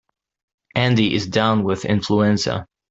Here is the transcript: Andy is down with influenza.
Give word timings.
Andy 0.73 1.13
is 1.13 1.27
down 1.27 1.63
with 1.63 1.85
influenza. 1.85 2.65